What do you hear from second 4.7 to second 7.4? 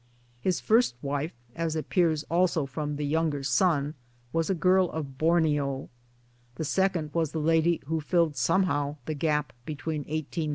of Borneo. The second was the